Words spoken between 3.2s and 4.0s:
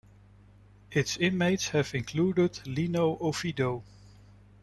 Oviedo.